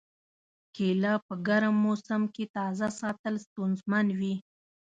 کېله 0.75 1.13
په 1.25 1.33
ګرم 1.47 1.75
موسم 1.85 2.21
کې 2.33 2.45
تازه 2.57 2.87
ساتل 2.99 3.35
ستونزمن 3.45 4.05
وي. 4.19 4.35